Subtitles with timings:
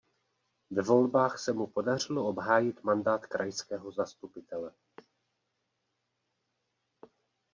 [0.71, 4.71] Ve volbách se mu podařilo obhájit mandát krajského zastupitele.